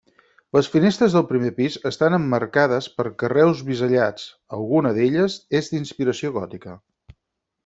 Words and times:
Les 0.55 0.69
finestres 0.75 1.15
del 1.17 1.25
primer 1.31 1.51
pis 1.59 1.75
estan 1.89 2.17
emmarcades 2.19 2.87
per 3.01 3.05
carreus 3.25 3.61
bisellats, 3.69 4.27
alguna 4.61 4.95
d'elles 4.97 5.37
és 5.61 5.71
d'inspiració 5.75 6.35
gòtica. 6.41 6.75